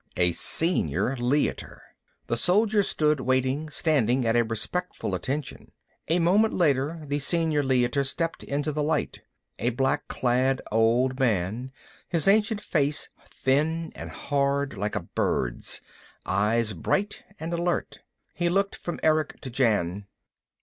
"A 0.17 0.31
Senior 0.31 1.15
Leiter." 1.17 1.79
The 2.25 2.35
soldiers 2.35 2.87
stood 2.87 3.19
waiting, 3.19 3.69
standing 3.69 4.25
at 4.25 4.35
a 4.35 4.43
respectful 4.43 5.13
attention. 5.13 5.73
A 6.07 6.17
moment 6.17 6.55
later 6.55 7.03
the 7.05 7.19
Senior 7.19 7.61
Leiter 7.61 8.03
stepped 8.03 8.43
into 8.43 8.71
the 8.71 8.81
light, 8.81 9.21
a 9.59 9.69
black 9.69 10.07
clad 10.07 10.59
old 10.71 11.19
man, 11.19 11.71
his 12.09 12.27
ancient 12.27 12.61
face 12.61 13.09
thin 13.27 13.91
and 13.93 14.09
hard, 14.09 14.75
like 14.75 14.95
a 14.95 15.01
bird's, 15.01 15.81
eyes 16.25 16.73
bright 16.73 17.23
and 17.39 17.53
alert. 17.53 17.99
He 18.33 18.49
looked 18.49 18.75
from 18.75 18.99
Erick 19.03 19.39
to 19.41 19.51
Jan. 19.51 20.07